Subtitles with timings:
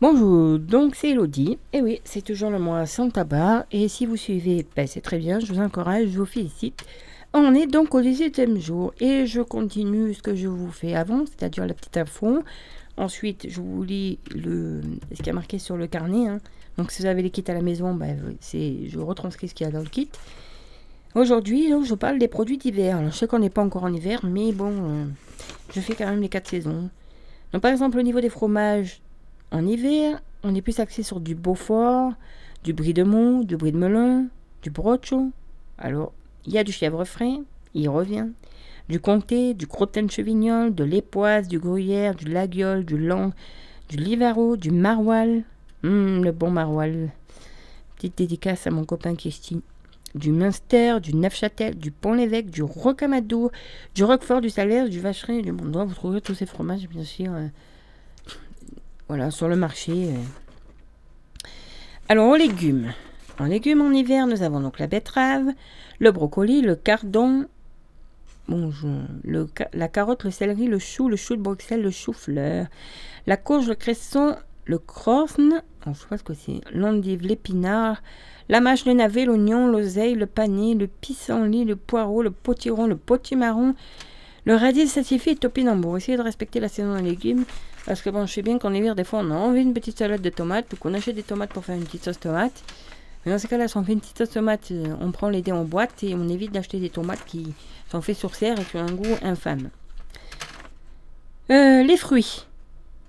[0.00, 1.58] Bonjour, donc c'est Elodie.
[1.72, 3.66] Et oui, c'est toujours le mois sans tabac.
[3.70, 6.84] Et si vous suivez, ben, c'est très bien, je vous encourage, je vous félicite.
[7.32, 11.24] On est donc au 18e jour et je continue ce que je vous fais avant,
[11.26, 12.42] c'est-à-dire la petite info.
[12.96, 14.80] Ensuite, je vous lis le,
[15.16, 16.28] ce qui a marqué sur le carnet.
[16.28, 16.38] hein.
[16.76, 18.18] Donc si vous avez les kits à la maison, ben,
[18.52, 20.10] je retranscris ce qu'il y a dans le kit.
[21.14, 23.00] Aujourd'hui, je parle des produits d'hiver.
[23.06, 25.04] Je sais qu'on n'est pas encore en hiver, mais bon, euh,
[25.72, 26.90] je fais quand même les quatre saisons.
[27.52, 29.00] Donc, par exemple, au niveau des fromages,
[29.54, 32.12] en hiver, on est plus axé sur du Beaufort,
[32.64, 34.26] du brie de Meaux, du brie de melun,
[34.62, 35.30] du brocho.
[35.78, 36.12] Alors,
[36.44, 37.36] il y a du chèvre frais,
[37.72, 38.26] il revient.
[38.88, 43.32] Du comté, du crottin de chevignol, de l'époisse, du gruyère, du laguiole, du lang,
[43.88, 45.44] du livaro, du maroilles.
[45.84, 47.10] Hum, le bon maroilles.
[47.94, 49.62] Petite dédicace à mon copain ici.
[50.16, 53.52] Du Munster, du Neufchâtel, du Pont-l'Évêque, du Rocamadour,
[53.94, 55.84] du Roquefort, du Salaire, du Vacherin du Mondroit.
[55.84, 57.32] Vous trouverez tous ces fromages, bien sûr.
[57.32, 57.46] euh,
[59.14, 59.92] voilà, sur le marché.
[59.92, 61.46] euh.
[62.08, 62.92] Alors, aux légumes.
[63.38, 65.52] En légumes en hiver, nous avons donc la betterave,
[66.00, 67.46] le brocoli, le cardon,
[68.48, 68.88] bon, je-
[69.22, 72.66] le ca- la carotte, le céleri, le chou, le chou de Bruxelles, le chou-fleur,
[73.28, 78.02] la courge, le cresson, le crosne, je que c'est, l'endive, l'épinard,
[78.48, 82.96] la mâche, le navet, l'oignon, l'oseille, le panier, le pissenlit, le poireau, le potiron, le
[82.96, 83.76] potimarron,
[84.44, 85.98] le radis, sassifis et topinambour.
[85.98, 87.44] Essayez de respecter la saison des légumes.
[87.86, 89.98] Parce que bon, je sais bien qu'en hiver, des fois, on a envie d'une petite
[89.98, 92.62] salade de tomates ou qu'on achète des tomates pour faire une petite sauce tomate.
[93.24, 95.42] Mais dans ces cas-là, si on fait une petite sauce tomate, euh, on prend les
[95.42, 97.54] dés en boîte et on évite d'acheter des tomates qui
[97.90, 99.70] sont faites sur serre et qui ont un goût infâme.
[101.50, 102.46] Euh, les fruits.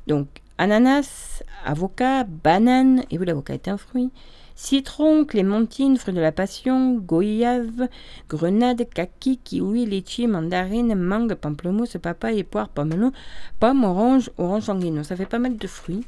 [0.07, 4.11] Donc, ananas, avocat, banane, et oui, l'avocat est un fruit.
[4.55, 7.89] Citron, clémentine, fruit de la passion, goyave,
[8.29, 13.11] grenade, kaki, kiwi, litchi, mandarine, mangue, pamplemousse, papaye, poire, pomelon,
[13.59, 15.03] pomme, orange, orange sanguine.
[15.03, 16.05] Ça fait pas mal de fruits.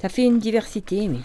[0.00, 1.20] Ça fait une diversité, mais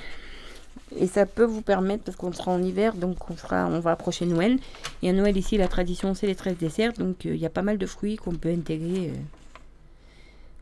[0.96, 4.60] et ça peut vous permettre, parce qu'on sera en hiver, donc on va approcher Noël.
[5.02, 6.94] Et à Noël, ici, la tradition, c'est les 13 desserts.
[6.94, 9.10] Donc, euh, il y a pas mal de fruits qu'on peut intégrer.
[9.10, 9.16] euh.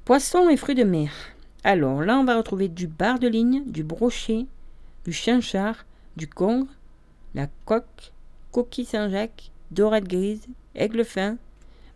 [0.06, 1.12] Poissons et fruits de mer.
[1.64, 4.46] Alors, là, on va retrouver du bar de ligne, du brochet,
[5.06, 5.86] du chinchard,
[6.18, 6.68] du congre,
[7.34, 8.12] la coque,
[8.52, 11.38] coquille Saint-Jacques, dorade grise, aigle fin,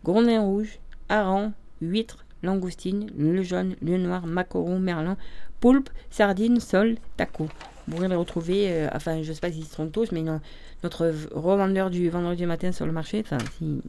[0.04, 0.78] grondin rouge,
[1.08, 5.16] hareng, huître, langoustine, le jaune, le noir, maquereau, merlan,
[5.60, 7.48] poulpe, sardine, sole, taco.
[7.86, 10.22] Vous pourrez les retrouver, euh, enfin, je ne sais pas s'ils seront tous, mais
[10.82, 13.80] notre revendeur du vendredi matin sur le marché, enfin, si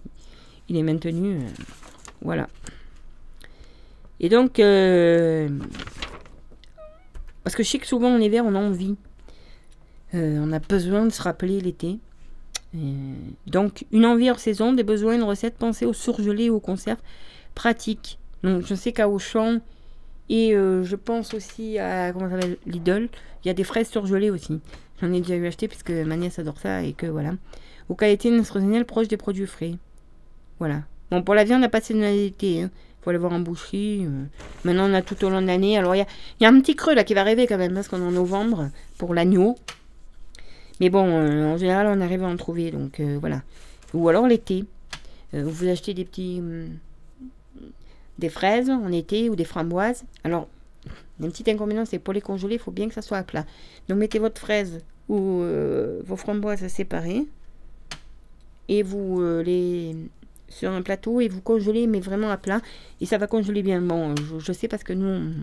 [0.70, 1.40] il est maintenu, euh,
[2.22, 2.48] voilà.
[4.20, 5.50] Et donc, euh,
[7.48, 8.98] parce que je sais que souvent en hiver, on a envie,
[10.14, 11.98] Euh, on a besoin de se rappeler l'été.
[12.76, 13.14] Euh,
[13.46, 17.00] donc, une envie hors saison, des besoins, une recette, pensez aux surgelés et aux conserves
[17.56, 18.20] pratiques.
[18.44, 19.62] Donc, je sais qu'à Auchan,
[20.28, 23.08] et euh, je pense aussi à comment ça Lidl.
[23.46, 24.60] Il y a des fraises surgelées aussi.
[25.00, 27.32] J'en ai déjà eu acheté puisque ma nièce adore ça et que voilà.
[27.88, 29.76] Aux qualités nutritionnelles proches des produits frais.
[30.60, 30.82] Voilà.
[31.12, 32.56] Bon, pour la viande, on n'a pas de saisonnalité.
[32.56, 32.70] Il
[33.10, 34.06] aller voir en boucherie.
[34.06, 34.26] euh.
[34.64, 35.78] Maintenant, on a tout au long de l'année.
[35.78, 36.06] Alors, il
[36.40, 38.12] y a, un petit creux là qui va arriver quand même parce qu'on est en
[38.12, 39.56] novembre pour l'agneau.
[40.80, 42.72] Mais bon, euh, en général, on arrive à en trouver.
[42.72, 43.42] Donc, euh, voilà.
[43.94, 44.66] Ou alors l'été.
[45.34, 46.40] Vous achetez des petits.
[46.40, 46.70] hum,
[48.18, 50.04] des fraises en été ou des framboises.
[50.24, 50.48] Alors,
[51.22, 53.46] un petit inconvénient, c'est pour les congeler, il faut bien que ça soit à plat.
[53.90, 55.44] Donc, mettez votre fraise ou
[56.04, 57.28] vos framboises séparées
[58.70, 59.96] et vous les
[60.50, 62.62] sur un plateau et vous congelez, mais vraiment à plat.
[63.02, 63.82] Et ça va congeler bien.
[63.82, 65.34] Bon, je, je sais parce que nous,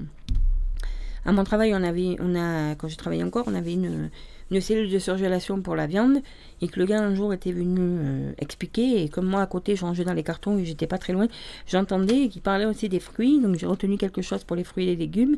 [1.24, 4.10] à mon travail, on avait, on a, quand j'ai travaillé encore, on avait une,
[4.50, 6.18] une cellule de surgélation pour la viande
[6.60, 9.76] et que le gars un jour était venu euh, expliquer et comme moi à côté
[9.76, 11.28] je rangeais dans les cartons et j'étais pas très loin,
[11.66, 14.88] j'entendais qu'il parlait aussi des fruits, donc j'ai retenu quelque chose pour les fruits et
[14.88, 15.36] les légumes,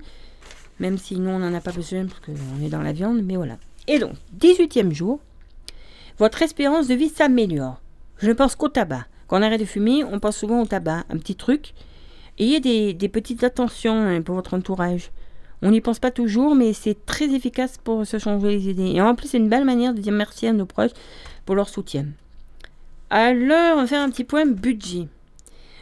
[0.80, 3.36] même si nous on n'en a pas besoin parce qu'on est dans la viande, mais
[3.36, 3.58] voilà.
[3.86, 5.20] Et donc, 18e jour,
[6.18, 7.80] votre espérance de vie s'améliore.
[8.18, 9.06] Je ne pense qu'au tabac.
[9.26, 11.74] Quand on arrête de fumer, on pense souvent au tabac, un petit truc.
[12.38, 15.10] Ayez des, petites attentions hein, pour votre entourage.
[15.62, 18.92] On n'y pense pas toujours, mais c'est très efficace pour se changer les idées.
[18.94, 20.92] Et en plus, c'est une belle manière de dire merci à nos proches
[21.46, 22.06] pour leur soutien.
[23.08, 25.08] Alors, on va faire un petit point budget.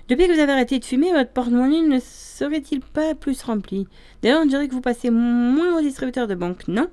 [0.08, 3.88] Depuis que vous avez arrêté de fumer, votre porte-monnaie ne serait-il pas plus rempli?
[4.22, 6.88] D'ailleurs, on dirait que vous passez moins au distributeur de banque, non?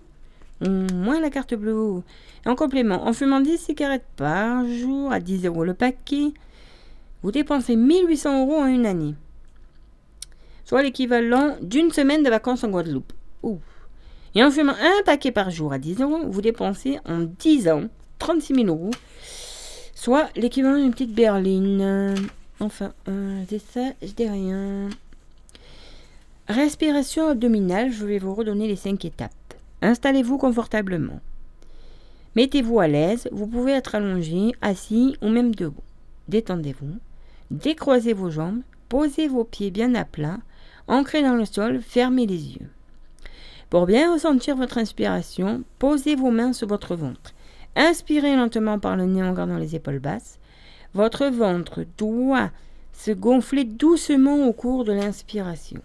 [0.62, 2.04] Moins la carte bleue.
[2.46, 6.34] En complément, en fumant 10 cigarettes par jour à 10 euros le paquet,
[7.24, 9.16] vous dépensez 1800 euros en une année.
[10.66, 13.14] Soit l'équivalent d'une semaine de vacances en Guadeloupe.
[14.34, 17.84] Et en fumant un paquet par jour à 10 euros, vous dépensez en 10 ans
[18.20, 18.92] 36 000 euros.
[19.94, 22.16] Soit l'équivalent d'une petite berline.
[22.60, 24.90] Enfin, euh, c'est ça, je dis rien.
[26.48, 29.32] Respiration abdominale, je vais vous redonner les cinq étapes.
[29.82, 31.20] Installez-vous confortablement.
[32.36, 35.84] Mettez-vous à l'aise, vous pouvez être allongé, assis ou même debout.
[36.30, 36.98] Détendez-vous,
[37.50, 40.38] décroisez vos jambes, posez vos pieds bien à plat,
[40.88, 42.70] ancrez dans le sol, fermez les yeux.
[43.70, 47.34] Pour bien ressentir votre inspiration, posez vos mains sur votre ventre.
[47.76, 50.40] Inspirez lentement par le nez en gardant les épaules basses.
[50.94, 52.52] Votre ventre doit
[52.92, 55.82] se gonfler doucement au cours de l'inspiration.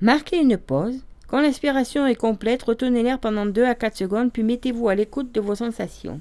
[0.00, 1.00] Marquez une pause.
[1.28, 5.30] Quand l'inspiration est complète, retenez l'air pendant 2 à 4 secondes, puis mettez-vous à l'écoute
[5.30, 6.20] de vos sensations.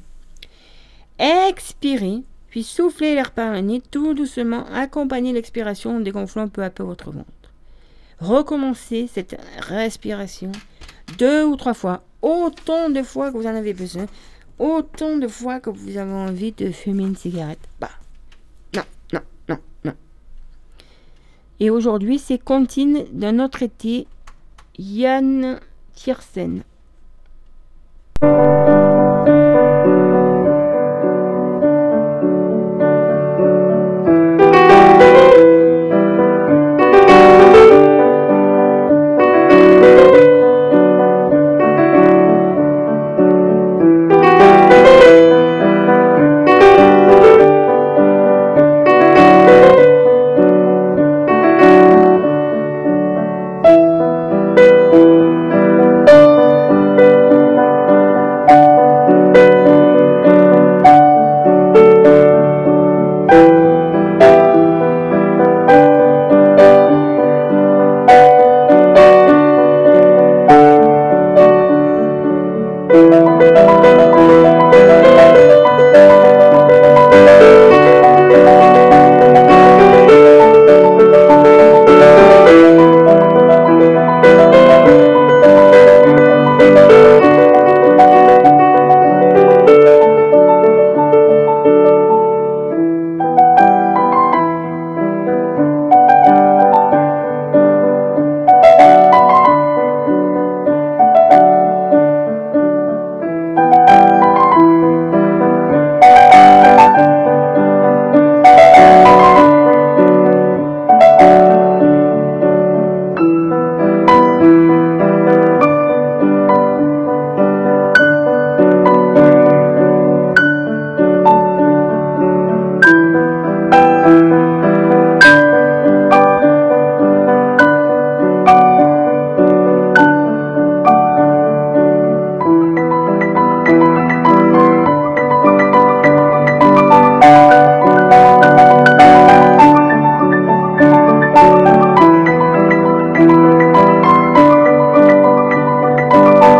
[1.17, 6.69] Expirez, puis soufflez l'air par le nez tout doucement, accompagnez l'expiration en dégonflant peu à
[6.69, 7.25] peu votre ventre.
[8.19, 10.51] Recommencez cette respiration
[11.17, 14.07] deux ou trois fois, autant de fois que vous en avez besoin,
[14.59, 17.59] autant de fois que vous avez envie de fumer une cigarette.
[17.79, 17.91] Bah,
[18.75, 18.83] non,
[19.13, 19.93] non, non, non.
[21.59, 24.07] Et aujourd'hui, c'est Contine d'un autre été,
[24.77, 25.59] Yann
[25.95, 26.63] Tiersen.